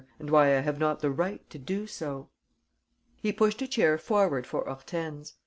[0.17, 2.27] and why I have not the right to do so."
[3.21, 5.35] He pushed a chair forward for Hortense.